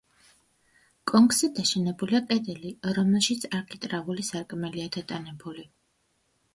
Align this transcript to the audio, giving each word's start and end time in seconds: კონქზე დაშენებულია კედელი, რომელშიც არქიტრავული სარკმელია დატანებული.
კონქზე 1.11 1.49
დაშენებულია 1.59 2.23
კედელი, 2.33 2.73
რომელშიც 2.99 3.47
არქიტრავული 3.61 4.29
სარკმელია 4.33 4.91
დატანებული. 5.01 5.73